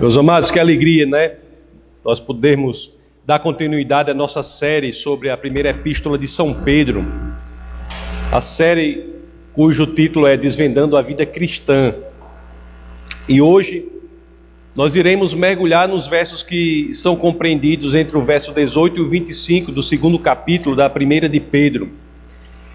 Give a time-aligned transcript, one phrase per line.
[0.00, 1.34] Meus amados, que alegria, né?
[2.04, 2.92] Nós podermos
[3.24, 7.04] dar continuidade à nossa série sobre a primeira epístola de São Pedro.
[8.32, 9.06] A série
[9.52, 11.94] cujo título é Desvendando a Vida Cristã.
[13.28, 13.86] E hoje
[14.74, 19.70] nós iremos mergulhar nos versos que são compreendidos entre o verso 18 e o 25
[19.70, 21.88] do segundo capítulo da primeira de Pedro.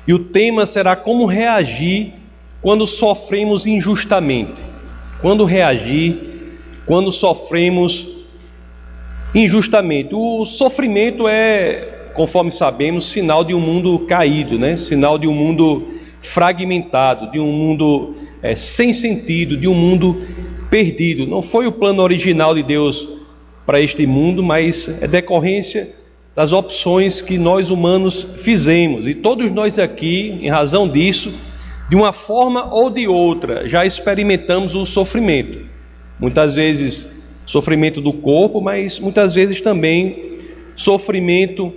[0.08, 2.14] E o tema será como reagir
[2.62, 4.62] quando sofremos injustamente.
[5.22, 6.33] Quando reagir
[6.86, 8.08] quando sofremos
[9.34, 10.14] injustamente.
[10.14, 14.76] O sofrimento é, conforme sabemos, sinal de um mundo caído, né?
[14.76, 15.88] sinal de um mundo
[16.22, 20.22] fragmentado, de um mundo é, sem sentido, de um mundo
[20.70, 21.28] perdido.
[21.28, 23.08] Não foi o plano original de Deus
[23.66, 25.94] para este mundo, mas é decorrência
[26.36, 29.08] das opções que nós humanos fizemos.
[29.08, 31.32] E todos nós aqui, em razão disso,
[31.90, 35.73] de uma forma ou de outra, já experimentamos o sofrimento.
[36.24, 37.10] Muitas vezes
[37.46, 40.40] sofrimento do corpo, mas muitas vezes também
[40.74, 41.74] sofrimento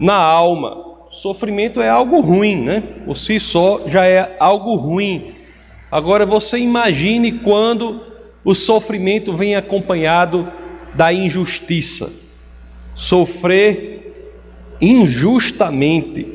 [0.00, 0.76] na alma.
[1.12, 2.82] Sofrimento é algo ruim, né?
[3.06, 5.32] Por si só já é algo ruim.
[5.92, 8.00] Agora você imagine quando
[8.44, 10.48] o sofrimento vem acompanhado
[10.92, 12.12] da injustiça.
[12.96, 14.32] Sofrer
[14.80, 16.26] injustamente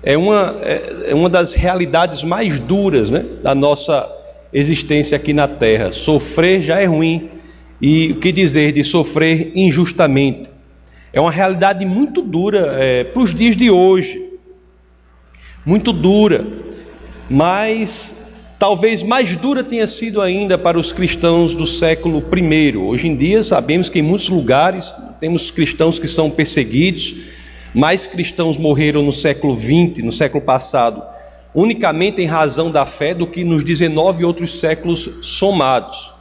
[0.00, 4.08] é uma, é, é uma das realidades mais duras né, da nossa
[4.54, 5.90] existência aqui na terra.
[5.90, 7.28] Sofrer já é ruim,
[7.80, 10.48] e o que dizer de sofrer injustamente?
[11.12, 14.22] É uma realidade muito dura é, para os dias de hoje,
[15.66, 16.46] muito dura,
[17.28, 18.16] mas
[18.58, 22.76] talvez mais dura tenha sido ainda para os cristãos do século I.
[22.76, 27.14] Hoje em dia sabemos que em muitos lugares temos cristãos que são perseguidos,
[27.74, 31.02] mais cristãos morreram no século XX, no século passado,
[31.54, 36.12] unicamente em razão da fé do que nos 19 outros séculos somados.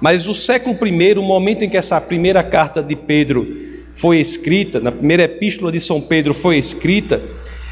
[0.00, 3.46] Mas o século I, o momento em que essa primeira carta de Pedro
[3.94, 7.22] foi escrita, na primeira epístola de São Pedro foi escrita,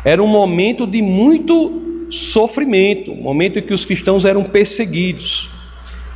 [0.04, 5.50] era um momento de muito sofrimento, um momento em que os cristãos eram perseguidos.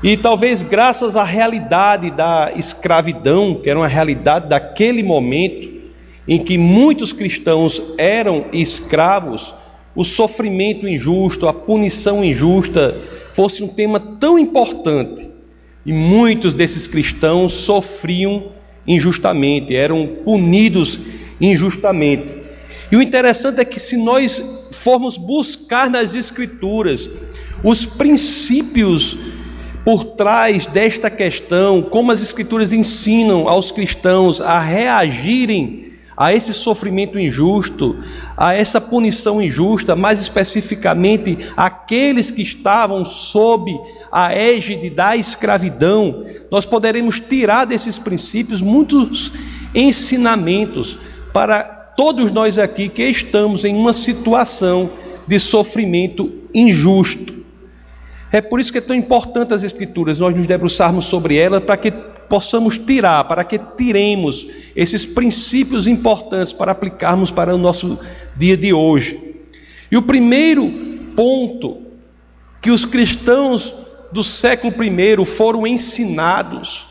[0.03, 5.69] E talvez graças à realidade da escravidão, que era uma realidade daquele momento,
[6.27, 9.53] em que muitos cristãos eram escravos,
[9.99, 12.97] o sofrimento injusto, a punição injusta
[13.35, 15.29] fosse um tema tão importante.
[15.85, 18.53] E muitos desses cristãos sofriam
[18.87, 21.01] injustamente, eram punidos
[21.41, 22.29] injustamente.
[22.93, 27.11] E o interessante é que, se nós formos buscar nas Escrituras
[27.65, 29.19] os princípios
[29.85, 35.88] por trás desta questão, como as Escrituras ensinam aos cristãos a reagirem
[36.19, 37.97] a esse sofrimento injusto,
[38.37, 43.79] a essa punição injusta, mais especificamente aqueles que estavam sob
[44.11, 49.31] a égide da escravidão, nós poderemos tirar desses princípios muitos
[49.73, 50.99] ensinamentos
[51.33, 54.91] para todos nós aqui que estamos em uma situação
[55.25, 57.33] de sofrimento injusto.
[58.33, 61.77] É por isso que é tão importante as Escrituras, nós nos debruçarmos sobre elas para
[61.77, 61.93] que
[62.29, 64.47] possamos tirar, para que tiremos
[64.77, 67.99] esses princípios importantes para aplicarmos para o nosso
[68.37, 69.19] dia de hoje.
[69.91, 70.71] E o primeiro
[71.17, 71.79] ponto
[72.61, 73.75] que os cristãos
[74.13, 76.87] do século I foram ensinados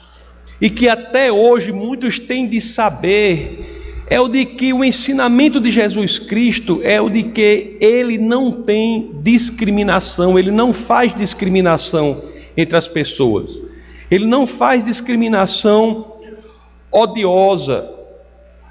[0.59, 3.77] e que até hoje muitos têm de saber
[4.09, 8.51] é o de que o ensinamento de Jesus Cristo é o de que ele não
[8.51, 12.23] tem discriminação, ele não faz discriminação
[12.55, 13.61] entre as pessoas.
[14.09, 16.13] Ele não faz discriminação
[16.91, 17.93] odiosa.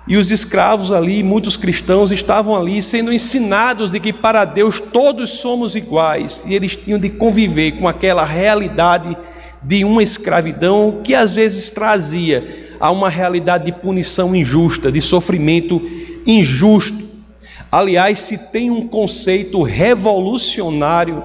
[0.09, 5.31] E os escravos ali, muitos cristãos, estavam ali sendo ensinados de que para Deus todos
[5.31, 9.17] somos iguais, e eles tinham de conviver com aquela realidade
[9.63, 15.83] de uma escravidão que às vezes trazia a uma realidade de punição injusta, de sofrimento
[16.25, 17.05] injusto.
[17.71, 21.25] Aliás, se tem um conceito revolucionário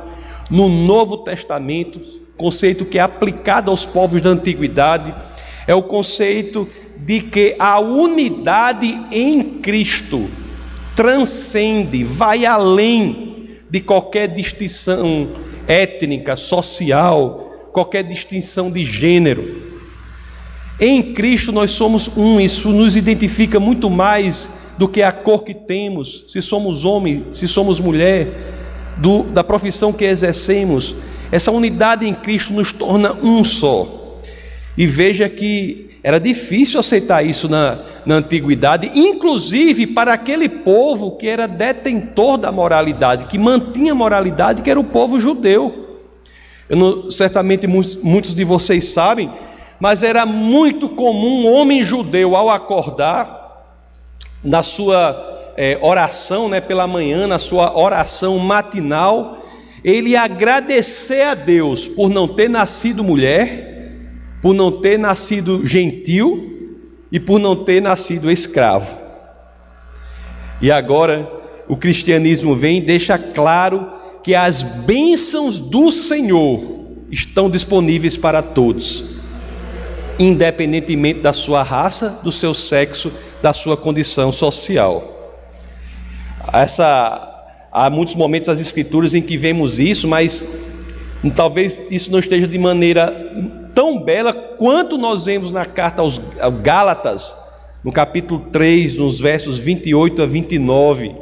[0.50, 2.02] no Novo Testamento,
[2.42, 5.14] conceito que é aplicado aos povos da antiguidade,
[5.68, 6.68] é o conceito
[6.98, 10.28] de que a unidade em Cristo
[10.96, 15.30] transcende, vai além de qualquer distinção
[15.68, 19.62] étnica, social, qualquer distinção de gênero.
[20.80, 25.54] Em Cristo nós somos um, isso nos identifica muito mais do que a cor que
[25.54, 28.28] temos, se somos homem, se somos mulher,
[28.98, 30.96] do, da profissão que exercemos,
[31.32, 34.20] essa unidade em Cristo nos torna um só.
[34.78, 41.28] E veja que era difícil aceitar isso na, na antiguidade, inclusive para aquele povo que
[41.28, 46.00] era detentor da moralidade, que mantinha a moralidade, que era o povo judeu.
[46.68, 49.30] Não, certamente muitos, de vocês sabem,
[49.80, 53.40] mas era muito comum um homem judeu, ao acordar,
[54.44, 59.41] na sua é, oração né, pela manhã, na sua oração matinal,
[59.84, 63.92] ele agradecer a Deus por não ter nascido mulher,
[64.42, 66.80] por não ter nascido gentil
[67.12, 68.96] e por não ter nascido escravo.
[70.62, 71.30] E agora
[71.68, 73.92] o cristianismo vem e deixa claro
[74.24, 79.12] que as bênçãos do Senhor estão disponíveis para todos
[80.22, 83.12] independentemente da sua raça, do seu sexo,
[83.42, 85.40] da sua condição social.
[86.54, 87.31] Essa,
[87.72, 90.44] há muitos momentos das Escrituras em que vemos isso, mas
[91.36, 93.08] talvez isso não esteja de maneira
[93.74, 96.20] tão bela quanto nós vemos na carta aos
[96.62, 97.38] Gálatas,
[97.84, 101.16] no capítulo 3, nos versos 28 a 29,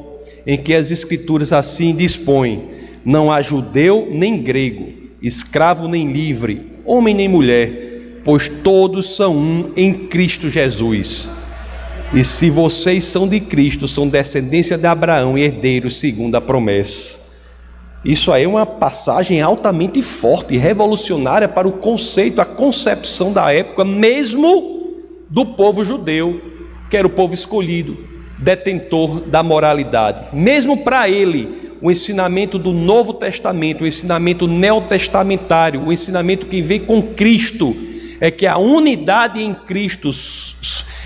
[0.45, 2.69] em que as Escrituras assim dispõem:
[3.05, 4.89] Não há judeu nem grego,
[5.21, 7.89] escravo nem livre, homem nem mulher
[8.23, 11.29] pois todos são um em Cristo Jesus.
[12.11, 17.19] E se vocês são de Cristo, são descendência de Abraão e herdeiros segundo a promessa.
[18.03, 23.85] Isso aí é uma passagem altamente forte revolucionária para o conceito, a concepção da época,
[23.85, 24.95] mesmo
[25.29, 26.41] do povo judeu,
[26.89, 27.95] que era o povo escolhido,
[28.39, 30.35] detentor da moralidade.
[30.35, 36.79] Mesmo para ele, o ensinamento do Novo Testamento, o ensinamento neotestamentário, o ensinamento que vem
[36.79, 37.75] com Cristo,
[38.19, 40.11] é que a unidade em Cristo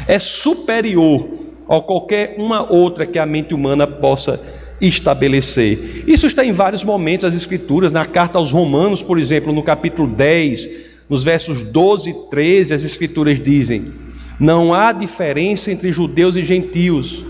[0.07, 1.27] é superior
[1.67, 4.39] a qualquer uma outra que a mente humana possa
[4.81, 6.03] estabelecer.
[6.07, 10.07] Isso está em vários momentos das Escrituras, na carta aos Romanos, por exemplo, no capítulo
[10.07, 10.69] 10,
[11.09, 13.93] nos versos 12 e 13, as Escrituras dizem:
[14.39, 17.23] Não há diferença entre judeus e gentios,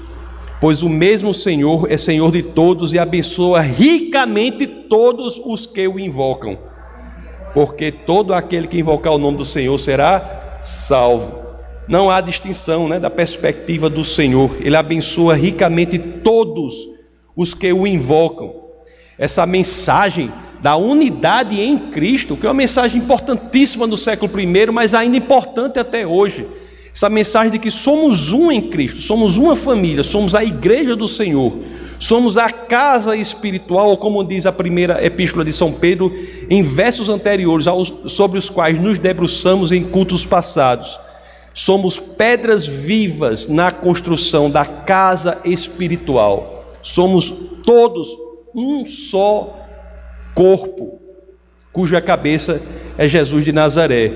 [0.60, 6.00] pois o mesmo Senhor é Senhor de todos e abençoa ricamente todos os que o
[6.00, 6.58] invocam
[7.54, 11.44] porque todo aquele que invocar o nome do Senhor será salvo.
[11.88, 16.76] Não há distinção né, da perspectiva do Senhor, Ele abençoa ricamente todos
[17.36, 18.54] os que o invocam.
[19.18, 20.32] Essa mensagem
[20.62, 25.78] da unidade em Cristo, que é uma mensagem importantíssima no século I, mas ainda importante
[25.78, 26.48] até hoje.
[26.96, 31.08] Essa mensagem de que somos um em Cristo, somos uma família, somos a igreja do
[31.08, 31.54] Senhor.
[32.00, 36.14] Somos a casa espiritual, ou como diz a primeira epístola de São Pedro,
[36.50, 41.00] em versos anteriores, aos, sobre os quais nos debruçamos em cultos passados.
[41.54, 46.66] Somos pedras vivas na construção da casa espiritual.
[46.82, 47.30] Somos
[47.64, 48.08] todos
[48.56, 49.60] um só
[50.34, 51.00] corpo,
[51.72, 52.62] cuja cabeça
[52.98, 54.12] é Jesus de Nazaré.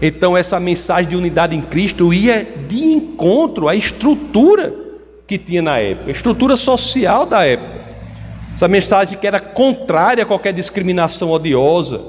[0.00, 4.74] Então, essa mensagem de unidade em Cristo ia de encontro à estrutura
[5.26, 7.82] que tinha na época, a estrutura social da época.
[8.54, 12.00] Essa mensagem que era contrária a qualquer discriminação odiosa,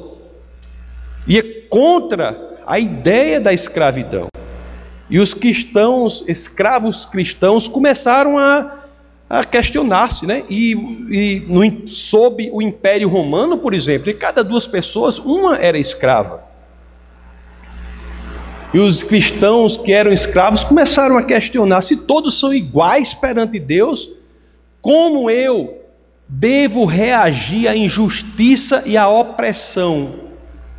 [1.28, 4.28] ia contra a ideia da escravidão.
[5.14, 8.80] E os cristãos, escravos cristãos, começaram a,
[9.30, 10.44] a questionar-se, né?
[10.50, 15.78] E, e no, sob o Império Romano, por exemplo, de cada duas pessoas, uma era
[15.78, 16.44] escrava.
[18.74, 24.10] E os cristãos que eram escravos começaram a questionar: se todos são iguais perante Deus,
[24.82, 25.78] como eu
[26.28, 30.24] devo reagir à injustiça e à opressão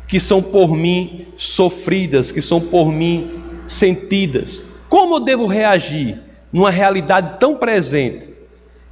[0.09, 4.67] que são por mim sofridas, que são por mim sentidas?
[4.89, 6.19] Como eu devo reagir
[6.51, 8.29] numa realidade tão presente?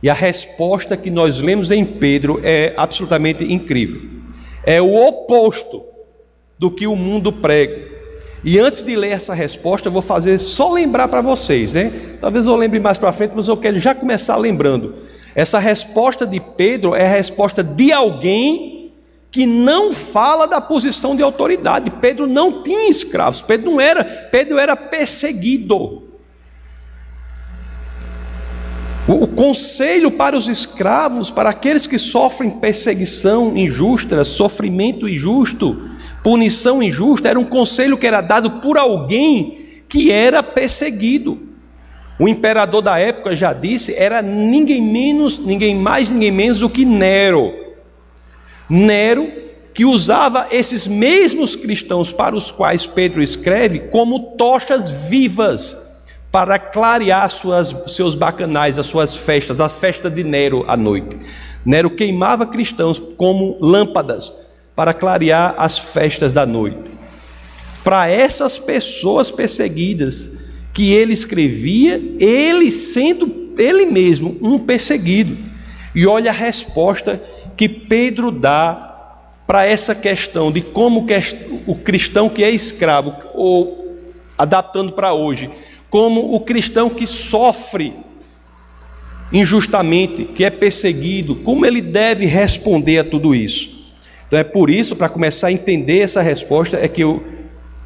[0.01, 4.01] E a resposta que nós lemos em Pedro é absolutamente incrível.
[4.65, 5.83] É o oposto
[6.59, 7.93] do que o mundo prega.
[8.43, 12.17] E antes de ler essa resposta, eu vou fazer só lembrar para vocês, né?
[12.19, 14.95] Talvez eu lembre mais para frente, mas eu quero já começar lembrando.
[15.33, 18.72] Essa resposta de Pedro é a resposta de alguém
[19.33, 21.89] que não fala da posição de autoridade.
[21.89, 26.03] Pedro não tinha escravos, Pedro não era, Pedro era perseguido.
[29.07, 35.89] O, conselho para os escravos, para aqueles que sofrem perseguição injusta, sofrimento injusto,
[36.23, 41.41] punição injusta era um conselho que era dado por alguém que era perseguido.
[42.19, 46.85] O imperador da época já disse, era ninguém menos, ninguém mais, ninguém menos do que
[46.85, 47.62] Nero.
[48.73, 49.31] Nero
[49.71, 55.77] que usava esses mesmos cristãos para os quais Pedro escreve como tochas vivas
[56.31, 61.15] para clarear suas, seus bacanais, as suas festas, a festa de Nero à noite.
[61.63, 64.33] Nero queimava cristãos como lâmpadas
[64.75, 66.89] para clarear as festas da noite.
[67.83, 70.31] Para essas pessoas perseguidas
[70.73, 75.37] que ele escrevia, ele sendo ele mesmo um perseguido.
[75.93, 77.21] E olha a resposta
[77.55, 78.89] que Pedro dá
[79.45, 81.05] para essa questão de como
[81.67, 83.97] o cristão que é escravo, ou
[84.37, 85.49] adaptando para hoje,
[85.89, 87.93] como o cristão que sofre
[89.31, 93.71] injustamente, que é perseguido, como ele deve responder a tudo isso.
[94.27, 97.23] Então é por isso, para começar a entender essa resposta, é que eu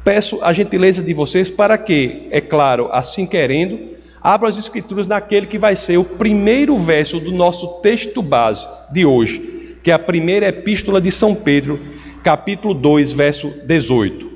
[0.04, 3.78] peço a gentileza de vocês para que, é claro, assim querendo,
[4.22, 9.04] abram as escrituras naquele que vai ser o primeiro verso do nosso texto base de
[9.04, 9.57] hoje,
[9.88, 11.80] que é a primeira epístola de São Pedro,
[12.22, 14.30] capítulo 2, verso 18.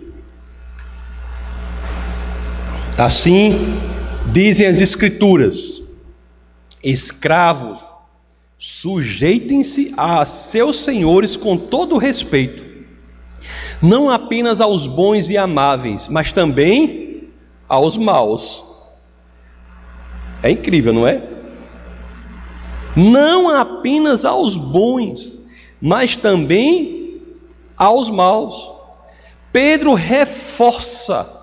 [2.96, 3.78] Assim
[4.32, 5.82] dizem as escrituras:
[6.82, 7.80] escravos,
[8.56, 12.64] sujeitem-se a seus senhores com todo respeito,
[13.82, 17.24] não apenas aos bons e amáveis, mas também
[17.68, 18.64] aos maus.
[20.42, 21.22] É incrível, não é?
[22.96, 25.41] Não apenas aos bons,
[25.82, 27.20] mas também
[27.76, 28.70] aos maus.
[29.52, 31.40] Pedro reforça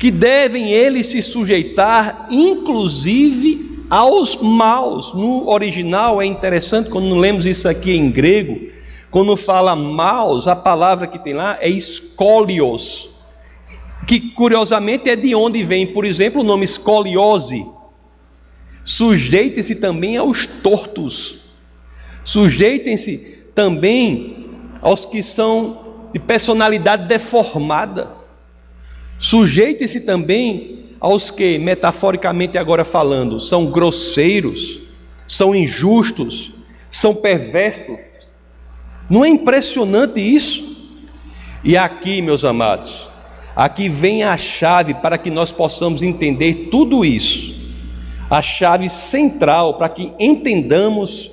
[0.00, 5.14] que devem eles se sujeitar, inclusive aos maus.
[5.14, 8.68] No original é interessante quando lemos isso aqui em grego,
[9.12, 13.10] quando fala maus, a palavra que tem lá é escolios,
[14.08, 17.64] que curiosamente é de onde vem, por exemplo, o nome escoliose.
[18.82, 21.38] Sujeitem-se também aos tortos,
[22.32, 23.18] sujeitem-se
[23.54, 24.46] também
[24.82, 28.08] aos que são de personalidade deformada,
[29.18, 34.80] sujeitem-se também aos que, metaforicamente agora falando, são grosseiros,
[35.26, 36.52] são injustos,
[36.90, 38.10] são perversos
[39.10, 40.94] não é impressionante isso?
[41.64, 43.08] E aqui, meus amados,
[43.56, 47.52] aqui vem a chave para que nós possamos entender tudo isso.
[48.30, 51.32] A chave central para que entendamos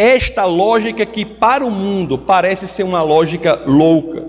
[0.00, 4.24] esta lógica que para o mundo parece ser uma lógica louca.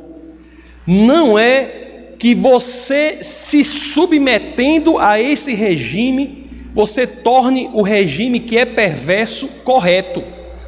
[0.85, 8.65] Não é que você se submetendo a esse regime, você torne o regime que é
[8.65, 10.23] perverso correto.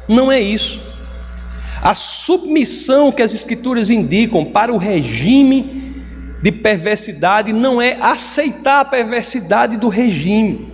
[0.08, 0.80] Não é isso.
[1.82, 5.94] A submissão que as Escrituras indicam para o regime
[6.42, 10.72] de perversidade não é aceitar a perversidade do regime.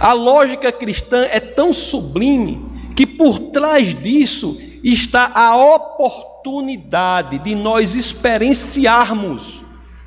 [0.00, 2.69] A lógica cristã é tão sublime
[3.00, 9.62] que por trás disso está a oportunidade de nós experienciarmos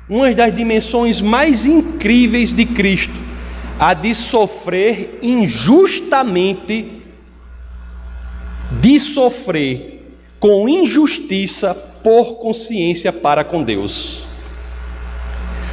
[0.08, 3.20] uma das dimensões mais incríveis de Cristo,
[3.80, 6.86] a de sofrer injustamente,
[8.80, 14.22] de sofrer com injustiça por consciência para com Deus.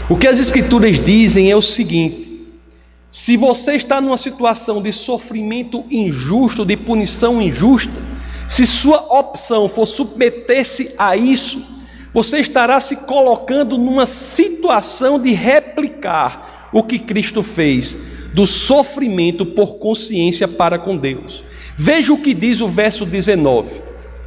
[0.10, 2.21] O que as Escrituras dizem é o seguinte:
[3.12, 7.92] se você está numa situação de sofrimento injusto, de punição injusta,
[8.48, 11.62] se sua opção for submeter-se a isso,
[12.14, 17.98] você estará se colocando numa situação de replicar o que Cristo fez,
[18.34, 21.44] do sofrimento por consciência para com Deus.
[21.78, 23.82] Veja o que diz o verso 19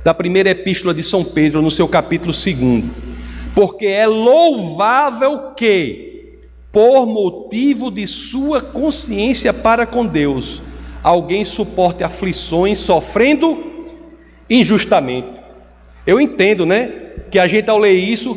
[0.04, 2.84] da primeira epístola de São Pedro, no seu capítulo 2.
[3.54, 6.13] Porque é louvável que,
[6.74, 10.60] por motivo de sua consciência para com Deus,
[11.04, 13.86] alguém suporte aflições sofrendo
[14.50, 15.40] injustamente.
[16.04, 16.90] Eu entendo, né?
[17.30, 18.36] Que a gente ao ler isso,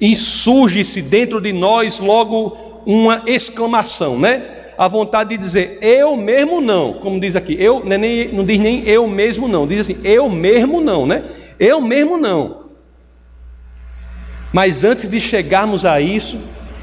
[0.00, 4.54] insurge-se dentro de nós logo uma exclamação, né?
[4.78, 8.58] a vontade de dizer eu mesmo não, como diz aqui, eu é nem, não diz
[8.58, 11.24] nem eu mesmo não, diz assim, eu mesmo não, né?
[11.58, 12.66] Eu mesmo não.
[14.52, 16.38] Mas antes de chegarmos a isso,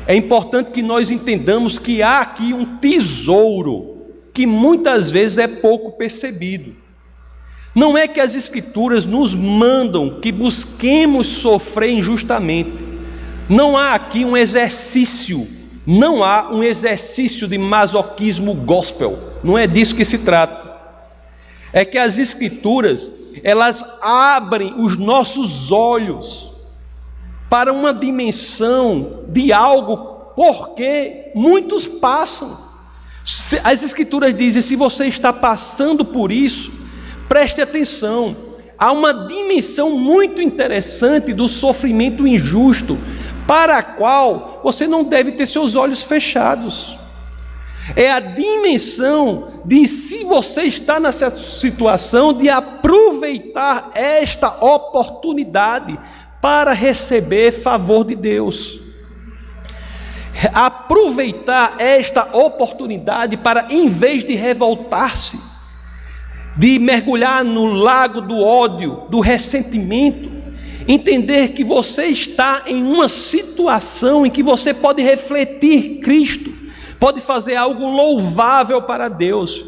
[0.08, 3.98] é importante que nós entendamos que há aqui um tesouro
[4.34, 6.76] que muitas vezes é pouco percebido.
[7.76, 12.84] Não é que as Escrituras nos mandam que busquemos sofrer injustamente.
[13.50, 15.48] Não há aqui um exercício
[15.86, 20.72] não há um exercício de masoquismo gospel, não é disso que se trata.
[21.74, 23.10] É que as escrituras,
[23.44, 26.53] elas abrem os nossos olhos
[27.54, 32.58] para uma dimensão de algo porque muitos passam.
[33.64, 36.72] As escrituras dizem: se você está passando por isso,
[37.30, 38.36] preste atenção.
[38.76, 42.98] Há uma dimensão muito interessante do sofrimento injusto
[43.46, 46.98] para a qual você não deve ter seus olhos fechados.
[47.96, 56.00] É a dimensão de se você está nessa situação de aproveitar esta oportunidade
[56.44, 58.78] para receber favor de Deus.
[60.54, 65.40] Aproveitar esta oportunidade para, em vez de revoltar-se,
[66.58, 70.30] de mergulhar no lago do ódio, do ressentimento,
[70.86, 76.52] entender que você está em uma situação em que você pode refletir Cristo,
[77.00, 79.64] pode fazer algo louvável para Deus,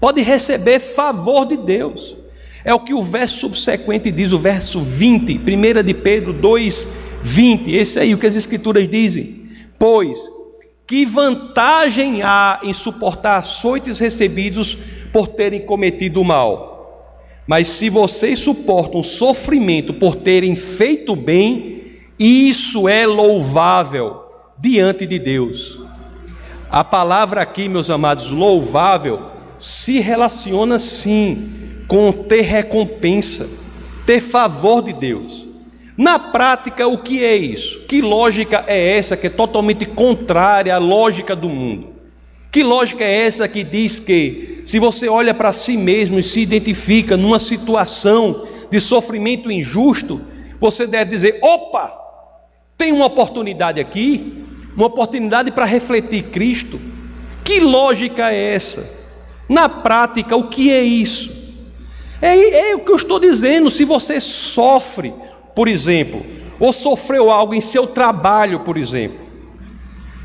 [0.00, 2.16] pode receber favor de Deus.
[2.66, 6.88] É o que o verso subsequente diz, o verso 20, 1 de Pedro 2,
[7.22, 7.70] 20.
[7.70, 9.42] Esse aí, o que as Escrituras dizem.
[9.78, 10.18] Pois,
[10.84, 14.76] que vantagem há em suportar açoites recebidos
[15.12, 17.14] por terem cometido o mal?
[17.46, 21.84] Mas se vocês suportam sofrimento por terem feito bem,
[22.18, 24.24] isso é louvável
[24.58, 25.78] diante de Deus.
[26.68, 29.22] A palavra aqui, meus amados, louvável,
[29.56, 33.48] se relaciona sim com ter recompensa,
[34.04, 35.46] ter favor de Deus.
[35.96, 37.80] Na prática, o que é isso?
[37.88, 41.94] Que lógica é essa que é totalmente contrária à lógica do mundo?
[42.52, 46.40] Que lógica é essa que diz que, se você olha para si mesmo e se
[46.40, 50.20] identifica numa situação de sofrimento injusto,
[50.58, 51.94] você deve dizer: opa,
[52.76, 54.44] tem uma oportunidade aqui,
[54.76, 56.78] uma oportunidade para refletir Cristo.
[57.42, 58.90] Que lógica é essa?
[59.48, 61.35] Na prática, o que é isso?
[62.20, 63.70] É, é o que eu estou dizendo.
[63.70, 65.12] Se você sofre,
[65.54, 66.24] por exemplo,
[66.58, 69.26] ou sofreu algo em seu trabalho, por exemplo,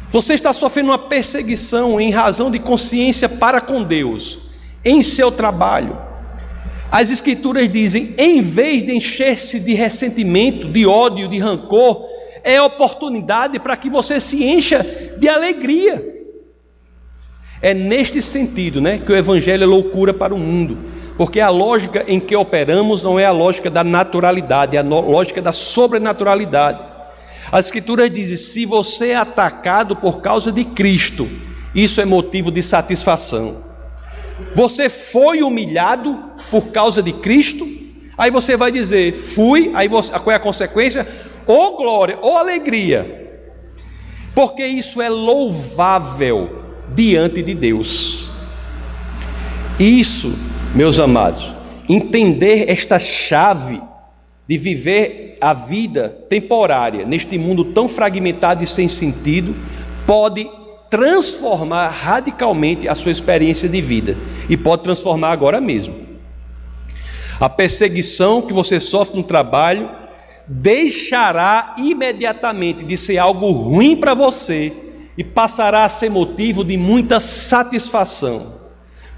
[0.09, 4.39] você está sofrendo uma perseguição em razão de consciência para com Deus,
[4.83, 5.97] em seu trabalho.
[6.91, 12.05] As Escrituras dizem: em vez de encher-se de ressentimento, de ódio, de rancor,
[12.43, 14.85] é oportunidade para que você se encha
[15.17, 16.09] de alegria.
[17.61, 20.77] É neste sentido né, que o Evangelho é loucura para o mundo.
[21.21, 25.39] Porque a lógica em que operamos não é a lógica da naturalidade, é a lógica
[25.39, 26.79] da sobrenaturalidade.
[27.51, 31.29] As Escrituras dizem: se você é atacado por causa de Cristo,
[31.75, 33.57] isso é motivo de satisfação.
[34.55, 36.17] Você foi humilhado
[36.49, 37.69] por causa de Cristo,
[38.17, 41.07] aí você vai dizer: fui, aí você, qual é a consequência?
[41.45, 43.29] Ou glória, ou alegria,
[44.33, 46.63] porque isso é louvável
[46.95, 48.31] diante de Deus.
[49.79, 51.53] Isso meus amados,
[51.89, 53.81] entender esta chave
[54.47, 59.53] de viver a vida temporária neste mundo tão fragmentado e sem sentido
[60.07, 60.49] pode
[60.89, 64.15] transformar radicalmente a sua experiência de vida
[64.49, 65.95] e pode transformar agora mesmo.
[67.39, 69.89] A perseguição que você sofre no trabalho
[70.47, 74.71] deixará imediatamente de ser algo ruim para você
[75.17, 78.60] e passará a ser motivo de muita satisfação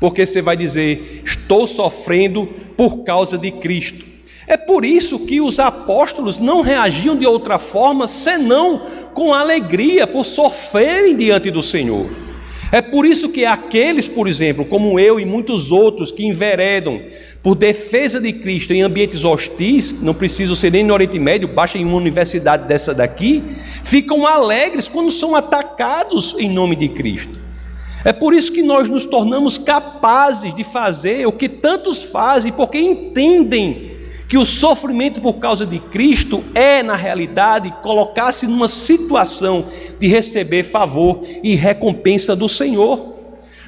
[0.03, 4.05] porque você vai dizer: estou sofrendo por causa de Cristo.
[4.45, 8.81] É por isso que os apóstolos não reagiam de outra forma senão
[9.13, 12.09] com alegria por sofrerem diante do Senhor.
[12.69, 16.99] É por isso que aqueles, por exemplo, como eu e muitos outros que enveredam
[17.41, 21.77] por defesa de Cristo em ambientes hostis, não preciso ser nem no Oriente Médio, basta
[21.77, 23.41] em uma universidade dessa daqui,
[23.81, 27.43] ficam alegres quando são atacados em nome de Cristo.
[28.05, 32.77] É por isso que nós nos tornamos capazes de fazer o que tantos fazem, porque
[32.77, 33.91] entendem
[34.27, 39.65] que o sofrimento por causa de Cristo é, na realidade, colocar-se numa situação
[39.99, 43.13] de receber favor e recompensa do Senhor.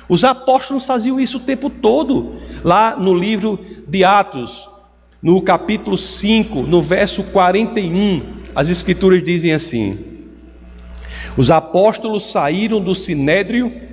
[0.09, 4.69] Os apóstolos faziam isso o tempo todo, lá no livro de Atos,
[5.21, 8.21] no capítulo 5, no verso 41,
[8.53, 9.97] as Escrituras dizem assim:
[11.37, 13.84] Os apóstolos saíram do sinédrio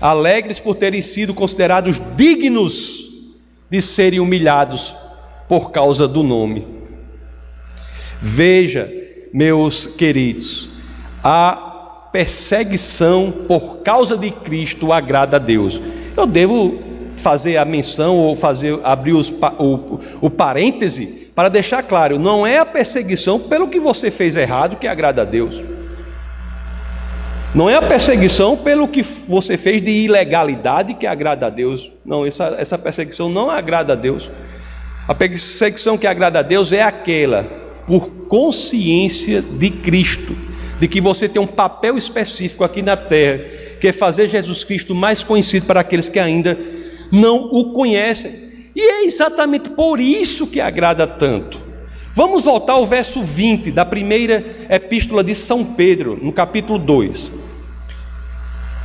[0.00, 3.08] alegres por terem sido considerados dignos
[3.70, 4.94] de serem humilhados
[5.48, 6.66] por causa do nome.
[8.20, 8.90] Veja,
[9.32, 10.68] meus queridos,
[11.22, 15.80] a perseguição por causa de Cristo agrada a Deus.
[16.16, 16.80] Eu devo
[17.16, 22.58] fazer a menção ou fazer abrir os, o, o parêntese para deixar claro, não é
[22.58, 25.62] a perseguição pelo que você fez errado que agrada a Deus.
[27.52, 31.90] Não é a perseguição pelo que você fez de ilegalidade que agrada a Deus.
[32.04, 34.30] Não, essa, essa perseguição não agrada a Deus.
[35.08, 37.44] A perseguição que agrada a Deus é aquela
[37.88, 40.36] por consciência de Cristo,
[40.78, 43.42] de que você tem um papel específico aqui na terra,
[43.80, 46.56] que é fazer Jesus Cristo mais conhecido para aqueles que ainda
[47.10, 48.48] não o conhecem.
[48.76, 51.69] E é exatamente por isso que agrada tanto.
[52.12, 57.30] Vamos voltar ao verso 20 da primeira epístola de São Pedro, no capítulo 2.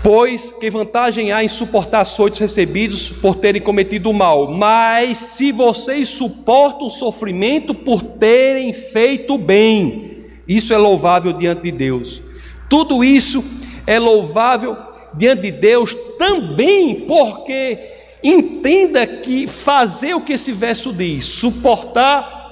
[0.03, 4.51] Pois que vantagem há em suportar açoites recebidos por terem cometido o mal?
[4.51, 11.71] Mas se vocês suportam o sofrimento por terem feito bem, isso é louvável diante de
[11.71, 12.21] Deus.
[12.69, 13.43] Tudo isso
[13.87, 14.77] é louvável
[15.15, 17.79] diante de Deus também porque
[18.23, 22.44] entenda que fazer o que esse verso diz, suportar,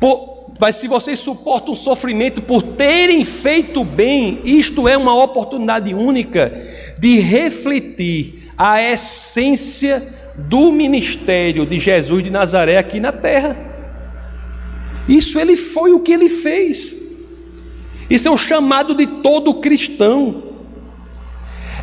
[0.00, 5.94] por, mas se vocês suportam o sofrimento por terem feito bem, isto é uma oportunidade
[5.94, 6.52] única
[6.98, 10.02] de refletir a essência
[10.36, 13.56] do ministério de Jesus de Nazaré aqui na terra.
[15.08, 16.96] Isso ele foi o que ele fez.
[18.08, 20.42] Isso é o chamado de todo cristão.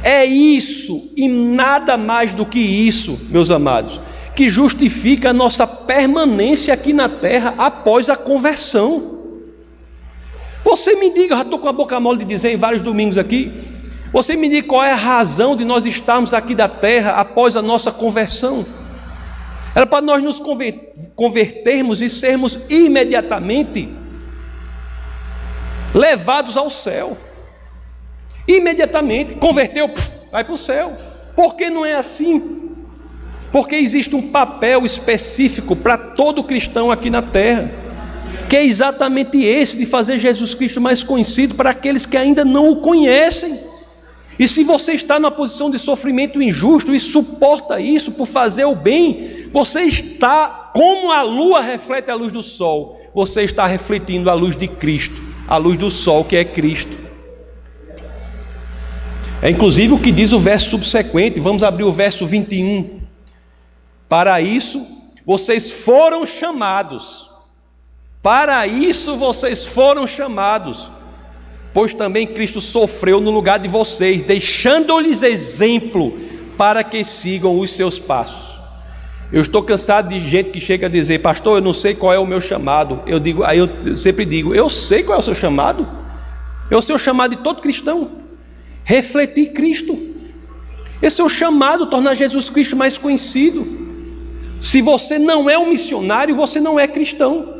[0.04, 4.00] É isso e nada mais do que isso, meus amados,
[4.38, 9.18] que justifica a nossa permanência aqui na terra após a conversão.
[10.64, 13.18] Você me diga, eu já estou com a boca mole de dizer em vários domingos
[13.18, 13.52] aqui,
[14.14, 17.64] você me diga qual é a razão de nós estarmos aqui da terra após a
[17.64, 18.64] nossa conversão.
[19.74, 20.40] Era para nós nos
[21.16, 23.90] convertermos e sermos imediatamente
[25.96, 27.18] levados ao céu.
[28.48, 29.92] Imediatamente, converteu,
[30.32, 30.96] vai para o céu.
[31.36, 32.67] Por que não é assim?
[33.52, 37.72] Porque existe um papel específico para todo cristão aqui na terra,
[38.50, 42.72] que é exatamente esse de fazer Jesus Cristo mais conhecido para aqueles que ainda não
[42.72, 43.60] o conhecem.
[44.40, 48.76] E se você está numa posição de sofrimento injusto e suporta isso por fazer o
[48.76, 54.34] bem, você está, como a lua reflete a luz do sol, você está refletindo a
[54.34, 57.08] luz de Cristo, a luz do sol que é Cristo.
[59.42, 62.97] É inclusive o que diz o verso subsequente, vamos abrir o verso 21.
[64.08, 64.86] Para isso
[65.26, 67.30] vocês foram chamados,
[68.24, 70.90] para isso vocês foram chamados,
[71.74, 76.18] pois também Cristo sofreu no lugar de vocês, deixando-lhes exemplo
[76.58, 78.58] para que sigam os seus passos.
[79.32, 82.20] Eu estou cansado de gente que chega a dizer, pastor, eu não sei qual é
[82.20, 83.02] o meu chamado.
[83.06, 85.86] Eu digo, aí eu sempre digo, eu sei qual é o seu chamado.
[86.72, 88.26] É o seu chamado de todo cristão
[88.88, 90.00] refletir Cristo.
[91.02, 93.87] Esse é o chamado, tornar Jesus Cristo mais conhecido.
[94.62, 97.56] Se você não é um missionário, você não é cristão.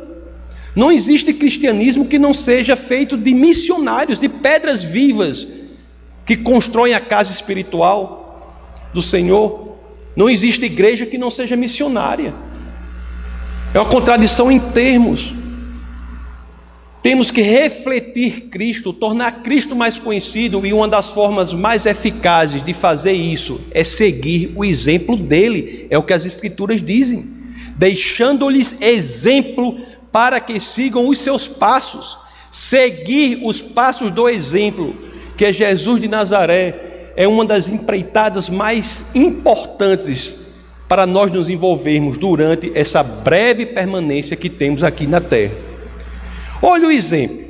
[0.74, 5.46] Não existe cristianismo que não seja feito de missionários, de pedras vivas,
[6.24, 8.54] que constroem a casa espiritual
[8.92, 9.76] do Senhor.
[10.14, 12.34] Não existe igreja que não seja missionária.
[13.72, 15.34] É uma contradição em termos.
[17.02, 22.74] Temos que refletir Cristo, tornar Cristo mais conhecido, e uma das formas mais eficazes de
[22.74, 27.24] fazer isso é seguir o exemplo dele, é o que as Escrituras dizem,
[27.76, 29.78] deixando-lhes exemplo
[30.10, 32.18] para que sigam os seus passos.
[32.50, 34.96] Seguir os passos do exemplo,
[35.36, 40.40] que é Jesus de Nazaré, é uma das empreitadas mais importantes
[40.88, 45.67] para nós nos envolvermos durante essa breve permanência que temos aqui na terra.
[46.62, 47.46] Olha o exemplo.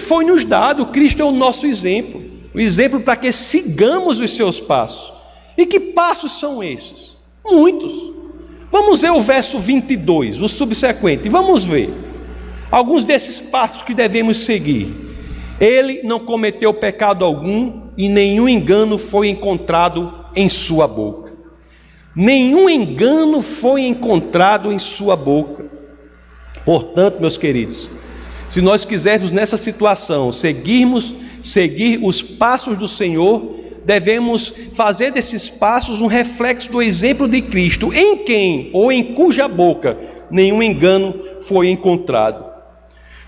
[0.00, 2.22] Foi nos dado, Cristo é o nosso exemplo.
[2.54, 5.12] O exemplo para que sigamos os seus passos.
[5.56, 7.16] E que passos são esses?
[7.44, 7.92] Muitos.
[8.70, 11.28] Vamos ver o verso 22, o subsequente.
[11.28, 11.90] Vamos ver
[12.70, 14.94] alguns desses passos que devemos seguir.
[15.60, 21.32] Ele não cometeu pecado algum e nenhum engano foi encontrado em sua boca.
[22.14, 25.75] Nenhum engano foi encontrado em sua boca.
[26.66, 27.88] Portanto, meus queridos,
[28.48, 36.00] se nós quisermos nessa situação seguirmos, seguir os passos do Senhor, devemos fazer desses passos
[36.00, 39.96] um reflexo do exemplo de Cristo, em quem ou em cuja boca
[40.28, 42.44] nenhum engano foi encontrado.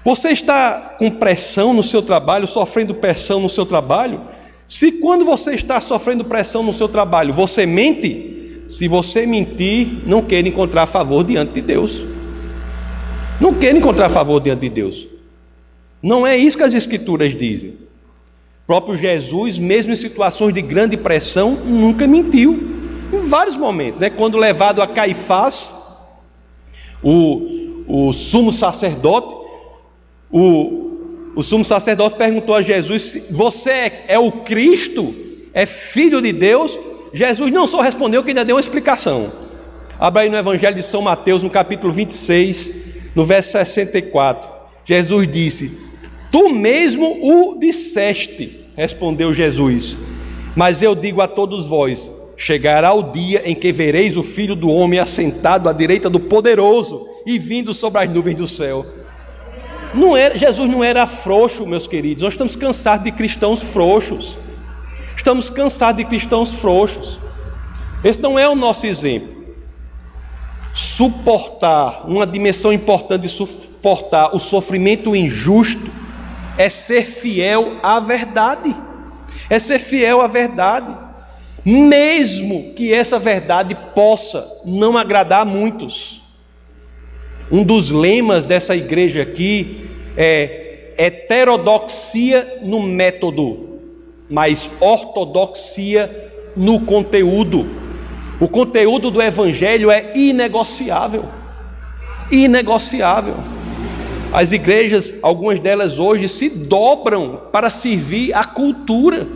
[0.05, 4.20] Você está com pressão no seu trabalho, sofrendo pressão no seu trabalho?
[4.66, 10.22] Se quando você está sofrendo pressão no seu trabalho, você mente, se você mentir, não
[10.22, 12.17] quer encontrar favor diante de Deus.
[13.40, 15.07] Não quer encontrar favor diante de Deus.
[16.03, 17.70] Não é isso que as Escrituras dizem.
[17.70, 22.77] O próprio Jesus, mesmo em situações de grande pressão, nunca mentiu.
[23.12, 24.11] Em vários momentos, né?
[24.11, 25.70] quando levado a Caifás,
[27.03, 29.35] o, o sumo sacerdote,
[30.31, 35.14] o, o sumo sacerdote perguntou a Jesus: Você é, é o Cristo?
[35.55, 36.79] É filho de Deus?
[37.12, 39.33] Jesus não só respondeu, que ainda deu uma explicação.
[39.98, 42.88] Abra aí no Evangelho de São Mateus, no capítulo 26,
[43.18, 44.48] no verso 64,
[44.85, 45.76] Jesus disse:
[46.31, 49.98] Tu mesmo o disseste, respondeu Jesus.
[50.54, 54.70] Mas eu digo a todos vós: chegará o dia em que vereis o filho do
[54.70, 58.87] homem assentado à direita do poderoso e vindo sobre as nuvens do céu.
[59.92, 62.22] Não era, Jesus não era frouxo, meus queridos.
[62.22, 64.38] Nós estamos cansados de cristãos frouxos.
[65.16, 67.18] Estamos cansados de cristãos frouxos.
[68.04, 69.38] Esse não é o nosso exemplo
[70.78, 75.90] suportar, uma dimensão importante de suportar o sofrimento injusto
[76.56, 78.76] é ser fiel à verdade.
[79.50, 80.94] É ser fiel à verdade.
[81.64, 86.22] mesmo que essa verdade possa não agradar a muitos.
[87.50, 89.84] Um dos lemas dessa igreja aqui
[90.16, 93.80] é heterodoxia no método,
[94.30, 97.88] mas ortodoxia no conteúdo.
[98.40, 101.24] O conteúdo do evangelho é inegociável.
[102.31, 103.35] Inegociável.
[104.33, 109.27] As igrejas, algumas delas hoje, se dobram para servir a cultura.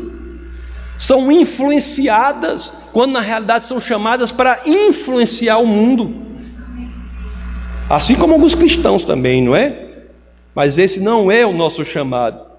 [0.99, 6.15] São influenciadas, quando na realidade são chamadas para influenciar o mundo.
[7.89, 9.87] Assim como alguns cristãos também, não é?
[10.55, 12.53] Mas esse não é o nosso chamado.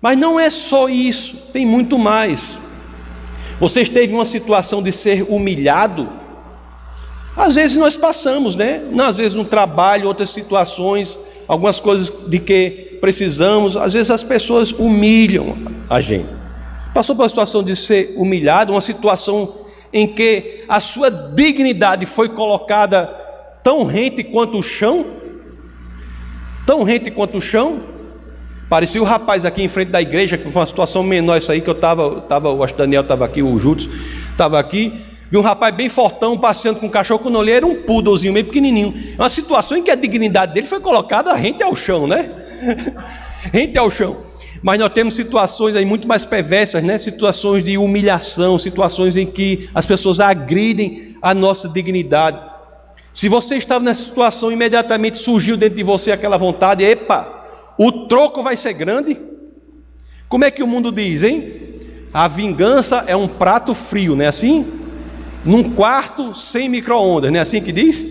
[0.00, 2.56] Mas não é só isso, tem muito mais.
[3.60, 6.08] Você esteve em uma situação de ser humilhado?
[7.36, 8.82] Às vezes nós passamos, né?
[9.00, 14.72] Às vezes no trabalho, outras situações, algumas coisas de que precisamos, às vezes as pessoas
[14.72, 15.56] humilham
[15.88, 16.28] a gente.
[16.94, 19.54] Passou por uma situação de ser humilhado, uma situação
[19.92, 23.06] em que a sua dignidade foi colocada
[23.62, 25.04] tão rente quanto o chão?
[26.66, 27.80] Tão rente quanto o chão?
[28.68, 31.62] Parecia o rapaz aqui em frente da igreja, que foi uma situação menor isso aí,
[31.62, 33.88] que eu estava, tava, o Daniel estava aqui, o Júlio
[34.30, 34.92] estava aqui,
[35.30, 38.44] vi um rapaz bem fortão passeando com um cachorro, quando olhei era um poodlezinho meio
[38.44, 38.92] pequenininho.
[39.16, 42.30] É uma situação em que a dignidade dele foi colocada rente ao chão, né?
[43.50, 44.18] rente ao chão.
[44.62, 46.98] Mas nós temos situações aí muito mais perversas, né?
[46.98, 52.38] Situações de humilhação, situações em que as pessoas agridem a nossa dignidade.
[53.14, 57.37] Se você estava nessa situação, imediatamente surgiu dentro de você aquela vontade, epa,
[57.78, 59.18] o troco vai ser grande.
[60.28, 61.52] Como é que o mundo diz, hein?
[62.12, 64.66] A vingança é um prato frio, não é assim?
[65.44, 68.04] Num quarto sem micro-ondas, não é assim que diz?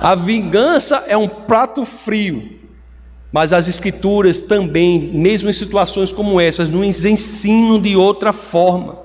[0.00, 2.60] A vingança é um prato frio.
[3.32, 8.98] Mas as escrituras também, mesmo em situações como essas, nos ensinam de outra forma.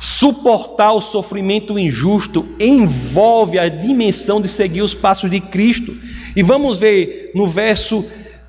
[0.00, 5.96] Suportar o sofrimento injusto envolve a dimensão de seguir os passos de Cristo.
[6.34, 8.04] E vamos ver no verso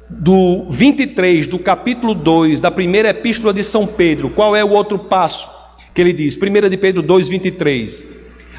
[0.09, 4.99] do 23 do capítulo 2 da primeira epístola de São Pedro, qual é o outro
[4.99, 5.49] passo
[5.93, 6.37] que ele diz?
[6.37, 8.03] 1 de Pedro 2, 23.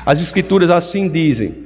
[0.07, 1.65] As escrituras assim dizem.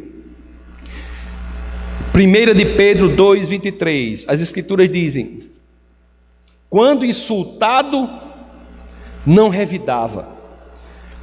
[2.14, 4.24] 1 de Pedro 2, 23.
[4.28, 5.40] As escrituras dizem:
[6.70, 8.08] Quando insultado,
[9.26, 10.28] não revidava,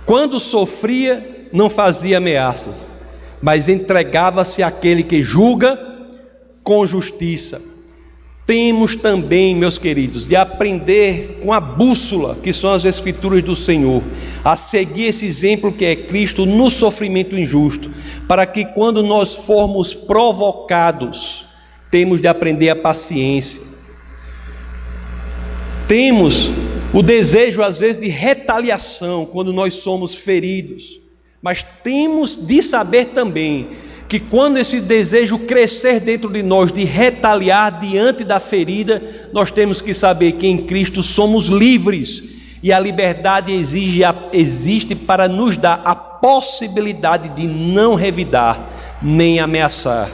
[0.06, 2.92] quando sofria, não fazia ameaças,
[3.42, 5.80] mas entregava-se àquele que julga
[6.64, 7.75] com justiça
[8.46, 14.04] temos também, meus queridos, de aprender com a bússola que são as Escrituras do Senhor,
[14.44, 17.90] a seguir esse exemplo que é Cristo no sofrimento injusto,
[18.28, 21.46] para que quando nós formos provocados,
[21.90, 23.64] temos de aprender a paciência.
[25.88, 26.52] Temos
[26.94, 31.00] o desejo, às vezes, de retaliação quando nós somos feridos,
[31.42, 33.70] mas temos de saber também
[34.08, 39.02] que quando esse desejo crescer dentro de nós de retaliar diante da ferida,
[39.34, 45.28] nós temos que saber que em Cristo somos livres e a liberdade exige, existe para
[45.28, 48.60] nos dar a possibilidade de não revidar
[49.02, 50.10] nem ameaçar.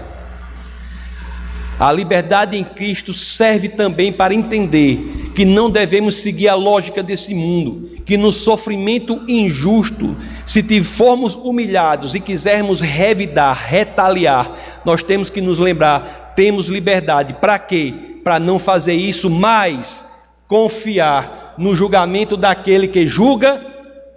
[1.80, 7.34] A liberdade em Cristo serve também para entender que não devemos seguir a lógica desse
[7.34, 10.16] mundo, que no sofrimento injusto
[10.46, 14.52] se formos humilhados e quisermos revidar, retaliar,
[14.84, 17.34] nós temos que nos lembrar: temos liberdade.
[17.34, 17.94] Para quê?
[18.24, 20.06] Para não fazer isso, mas
[20.48, 23.66] confiar no julgamento daquele que julga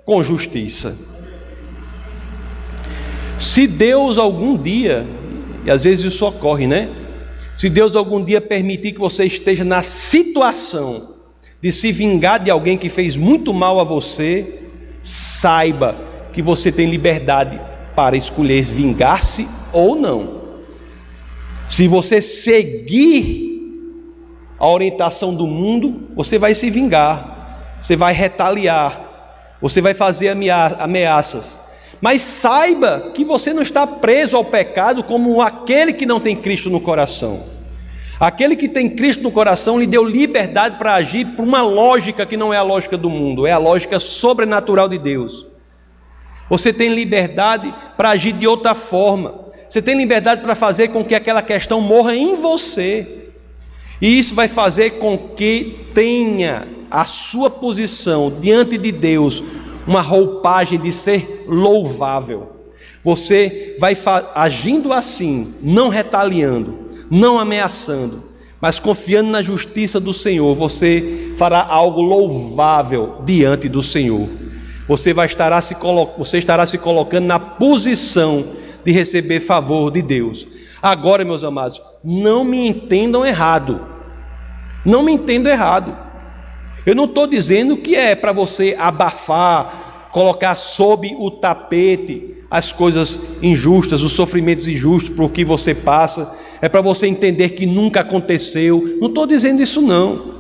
[0.05, 0.97] com justiça.
[3.39, 5.07] Se Deus algum dia,
[5.65, 6.89] e às vezes isso ocorre, né?
[7.57, 11.15] Se Deus algum dia permitir que você esteja na situação
[11.63, 14.63] de se vingar de alguém que fez muito mal a você,
[15.03, 15.97] saiba
[16.33, 17.61] que você tem liberdade
[17.95, 20.43] para escolher vingar-se ou não.
[21.69, 23.45] Se você seguir
[24.59, 30.29] a orientação do mundo, você vai se vingar, você vai retaliar, você vai fazer
[30.79, 31.57] ameaças.
[32.05, 36.69] Mas saiba que você não está preso ao pecado como aquele que não tem Cristo
[36.69, 37.45] no coração.
[38.21, 42.37] Aquele que tem Cristo no coração lhe deu liberdade para agir por uma lógica que
[42.37, 45.47] não é a lógica do mundo, é a lógica sobrenatural de Deus.
[46.51, 49.37] Você tem liberdade para agir de outra forma.
[49.67, 53.31] Você tem liberdade para fazer com que aquela questão morra em você.
[53.99, 59.43] E isso vai fazer com que tenha a sua posição diante de Deus
[59.87, 62.53] uma roupagem de ser louvável.
[63.03, 63.97] Você vai
[64.35, 66.79] agindo assim, não retaliando,
[67.11, 68.23] não ameaçando,
[68.61, 74.27] mas confiando na justiça do Senhor, você fará algo louvável diante do Senhor.
[74.89, 75.77] você, vai estará se
[76.17, 78.45] você estará se colocando na posição
[78.85, 80.47] de receber favor de Deus.
[80.81, 83.81] Agora, meus amados, não me entendam errado.
[84.85, 85.97] Não me entendam errado.
[86.87, 93.19] Eu não estou dizendo que é para você abafar, colocar sob o tapete as coisas
[93.43, 96.33] injustas, os sofrimentos injustos por que você passa.
[96.63, 98.97] É para você entender que nunca aconteceu.
[99.01, 100.35] Não estou dizendo isso, não.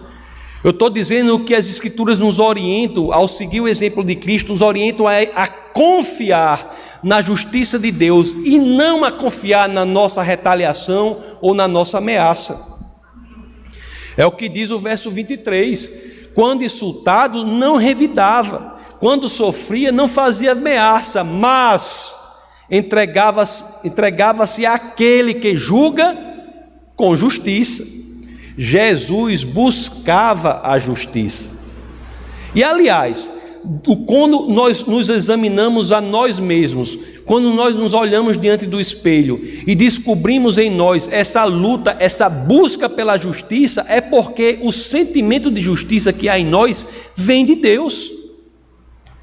[0.62, 4.62] Eu estou dizendo que as Escrituras nos orientam, ao seguir o exemplo de Cristo, nos
[4.62, 11.18] orientam a, a, confiar na justiça de Deus e não a confiar na nossa retaliação
[11.40, 12.64] ou na nossa ameaça.
[14.16, 16.04] É o que diz o verso 23.
[16.35, 22.14] Quando insultado, não revidava, quando sofria, não fazia ameaça, mas
[22.70, 26.16] entregava-se entregava àquele que julga
[26.97, 27.85] com justiça.
[28.57, 31.55] Jesus buscava a justiça.
[32.55, 33.33] E aliás,
[34.07, 39.74] quando nós nos examinamos a nós mesmos, quando nós nos olhamos diante do espelho e
[39.74, 46.12] descobrimos em nós essa luta, essa busca pela justiça, é porque o sentimento de justiça
[46.12, 48.10] que há em nós vem de Deus.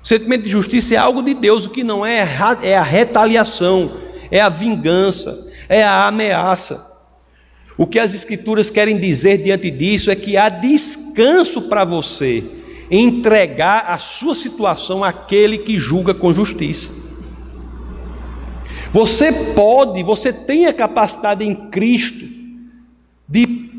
[0.01, 2.27] O sentimento de justiça é algo de Deus, o que não é
[2.63, 3.91] é a retaliação,
[4.31, 6.89] é a vingança, é a ameaça.
[7.77, 12.43] O que as Escrituras querem dizer diante disso é que há descanso para você
[12.89, 17.00] entregar a sua situação àquele que julga com justiça.
[18.91, 22.25] Você pode, você tem a capacidade em Cristo
[23.27, 23.71] de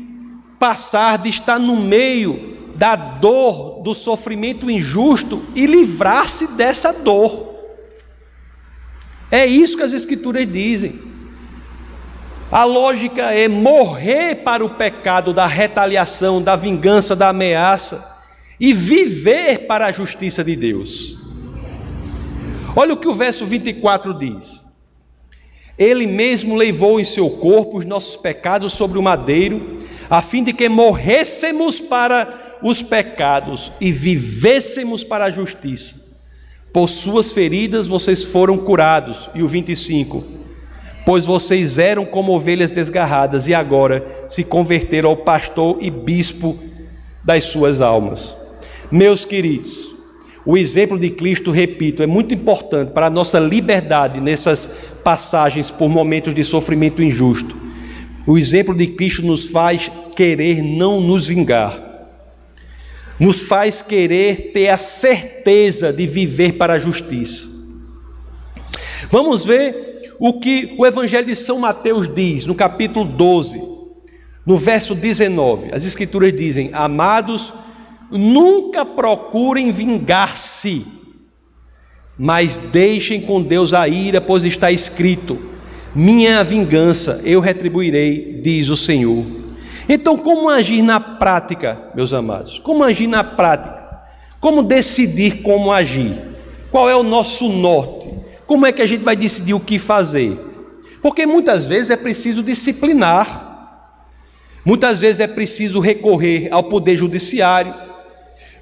[0.57, 7.53] passar, de estar no meio da dor, do sofrimento injusto e livrar-se dessa dor.
[9.29, 10.99] É isso que as Escrituras dizem.
[12.51, 18.07] A lógica é morrer para o pecado da retaliação, da vingança, da ameaça
[18.59, 21.17] e viver para a justiça de Deus.
[22.75, 24.62] Olha o que o verso 24 diz:
[25.77, 30.53] Ele mesmo levou em seu corpo os nossos pecados sobre o madeiro, a fim de
[30.53, 36.01] que morrêssemos para os pecados e vivêssemos para a justiça.
[36.71, 39.29] Por suas feridas vocês foram curados.
[39.35, 40.23] E o 25:
[41.05, 46.57] pois vocês eram como ovelhas desgarradas e agora se converteram ao pastor e bispo
[47.23, 48.35] das suas almas.
[48.91, 49.92] Meus queridos,
[50.45, 54.69] o exemplo de Cristo, repito, é muito importante para a nossa liberdade nessas
[55.03, 57.55] passagens por momentos de sofrimento injusto.
[58.27, 61.81] O exemplo de Cristo nos faz querer não nos vingar,
[63.19, 67.47] nos faz querer ter a certeza de viver para a justiça.
[69.09, 73.61] Vamos ver o que o Evangelho de São Mateus diz, no capítulo 12,
[74.45, 75.69] no verso 19.
[75.73, 77.53] As Escrituras dizem: Amados,
[78.17, 80.85] nunca procurem vingar-se,
[82.17, 85.39] mas deixem com Deus a ira, pois está escrito:
[85.93, 89.25] Minha vingança eu retribuirei, diz o Senhor.
[89.89, 92.59] Então, como agir na prática, meus amados?
[92.59, 93.83] Como agir na prática?
[94.39, 96.21] Como decidir como agir?
[96.71, 98.09] Qual é o nosso norte?
[98.45, 100.37] Como é que a gente vai decidir o que fazer?
[101.01, 103.81] Porque muitas vezes é preciso disciplinar,
[104.65, 107.73] muitas vezes é preciso recorrer ao poder judiciário,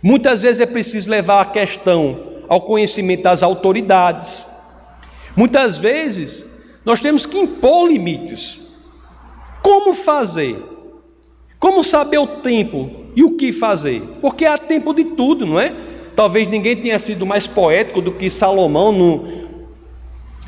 [0.02, 4.48] muitas vezes é preciso levar a questão ao conhecimento das autoridades,
[5.36, 6.46] muitas vezes
[6.84, 8.66] nós temos que impor limites.
[9.62, 10.58] Como fazer?
[11.60, 14.02] Como saber o tempo e o que fazer?
[14.20, 15.74] Porque há tempo de tudo, não é?
[16.16, 19.28] Talvez ninguém tenha sido mais poético do que Salomão no,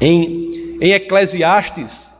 [0.02, 2.12] em, em Eclesiastes,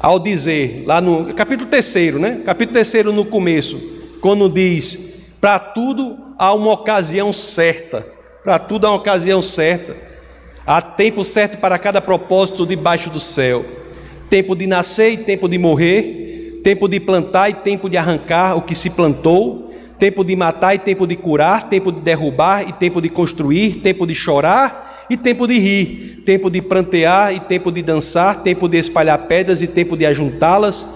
[0.00, 2.42] ao dizer, lá no capítulo 3, né?
[2.44, 3.80] Capítulo 3 no começo,
[4.20, 5.05] quando diz:
[5.40, 8.06] para tudo há uma ocasião certa,
[8.42, 9.96] para tudo há uma ocasião certa,
[10.66, 13.64] há tempo certo para cada propósito debaixo do céu,
[14.28, 18.62] tempo de nascer e tempo de morrer, tempo de plantar e tempo de arrancar o
[18.62, 23.00] que se plantou, tempo de matar e tempo de curar, tempo de derrubar e tempo
[23.00, 27.82] de construir, tempo de chorar e tempo de rir, tempo de prantear e tempo de
[27.82, 30.86] dançar, tempo de espalhar pedras e tempo de ajuntá-las,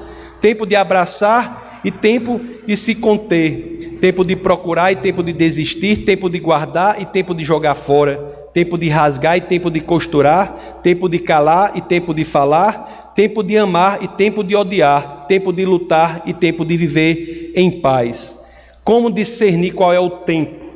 [0.41, 6.05] tempo de abraçar e tempo de se conter, tempo de procurar e tempo de desistir,
[6.05, 8.16] tempo de guardar e tempo de jogar fora,
[8.53, 13.43] tempo de rasgar e tempo de costurar, tempo de calar e tempo de falar, tempo
[13.43, 18.37] de amar e tempo de odiar, tempo de lutar e tempo de viver em paz.
[18.83, 20.70] Como discernir qual é o tempo?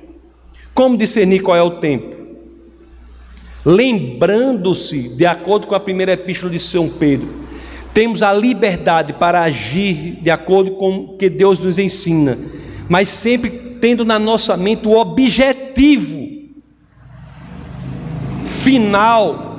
[0.75, 2.25] Como discernir qual é o tempo?
[3.65, 7.44] lembrando-se, de acordo com a primeira epístola de São Pedro,
[7.95, 12.37] temos a liberdade para agir de acordo com o que Deus nos ensina,
[12.89, 16.29] mas sempre tendo na nossa mente o objetivo
[18.45, 19.55] final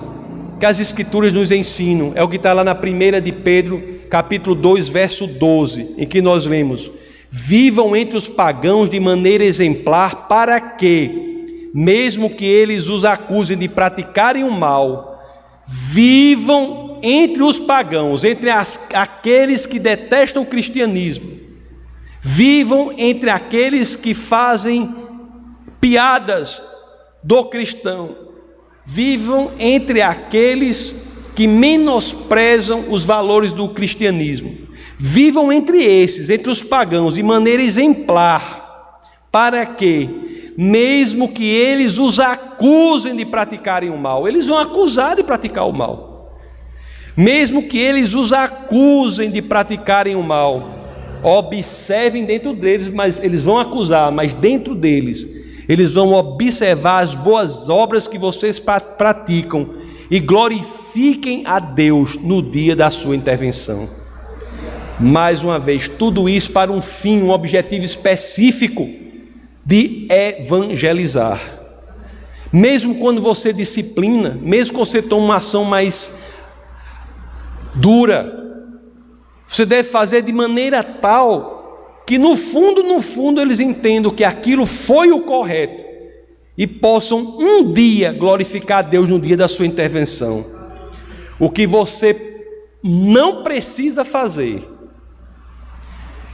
[0.60, 2.12] que as Escrituras nos ensinam.
[2.16, 6.22] É o que está lá na primeira de Pedro, capítulo 2, verso 12, em que
[6.22, 6.92] nós lemos:
[7.30, 13.68] Vivam entre os pagãos de maneira exemplar, para que, mesmo que eles os acusem de
[13.68, 15.24] praticarem o mal,
[15.68, 21.40] vivam entre os pagãos, entre as, aqueles que detestam o cristianismo,
[22.20, 24.92] vivam entre aqueles que fazem
[25.80, 26.64] piadas
[27.24, 28.16] do cristão,
[28.84, 30.96] vivam entre aqueles
[31.36, 34.58] que menosprezam os valores do cristianismo.
[34.98, 39.00] Vivam entre esses, entre os pagãos, de maneira exemplar,
[39.32, 45.22] para que, mesmo que eles os acusem de praticarem o mal, eles vão acusar de
[45.22, 46.15] praticar o mal.
[47.16, 50.76] Mesmo que eles os acusem de praticarem o mal,
[51.24, 55.28] observem dentro deles, mas eles vão acusar, mas dentro deles
[55.68, 59.70] eles vão observar as boas obras que vocês praticam
[60.10, 63.90] e glorifiquem a Deus no dia da sua intervenção.
[65.00, 68.88] Mais uma vez, tudo isso para um fim, um objetivo específico
[69.66, 71.42] de evangelizar.
[72.54, 76.14] Mesmo quando você disciplina, mesmo quando você toma uma ação mais
[77.76, 78.44] dura,
[79.46, 81.56] você deve fazer de maneira tal
[82.06, 85.84] que no fundo, no fundo, eles entendam que aquilo foi o correto
[86.58, 90.46] e possam um dia glorificar a Deus no dia da sua intervenção.
[91.40, 92.44] O que você
[92.84, 94.64] não precisa fazer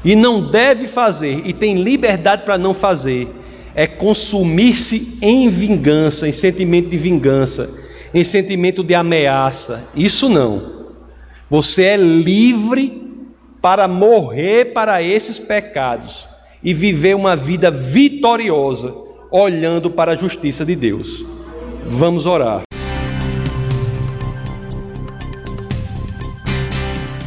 [0.04, 3.30] e não deve fazer e tem liberdade para não fazer
[3.74, 7.70] é consumir-se em vingança, em sentimento de vingança,
[8.14, 9.86] em sentimento de ameaça.
[9.96, 10.81] Isso não.
[11.52, 13.12] Você é livre
[13.62, 16.26] para morrer para esses pecados
[16.64, 18.96] e viver uma vida vitoriosa,
[19.30, 21.26] olhando para a justiça de Deus.
[21.86, 22.62] Vamos orar.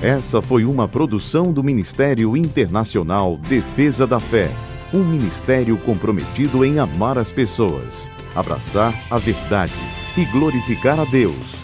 [0.01, 4.51] Essa foi uma produção do Ministério Internacional Defesa da Fé,
[4.91, 9.75] um ministério comprometido em amar as pessoas, abraçar a verdade
[10.16, 11.64] e glorificar a Deus.